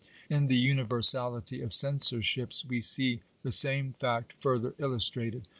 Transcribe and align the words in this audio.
In 0.31 0.47
the 0.47 0.57
univer 0.67 1.03
sality 1.03 1.63
of 1.63 1.75
censorships 1.75 2.65
we 2.65 2.81
see 2.81 3.21
the 3.43 3.51
same 3.51 3.93
fact 3.93 4.33
further 4.39 4.73
illustrated. 4.79 5.47